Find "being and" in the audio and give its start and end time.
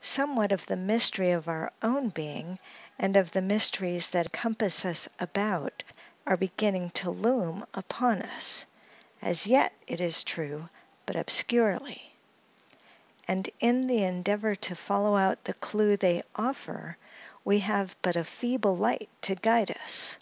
2.10-3.16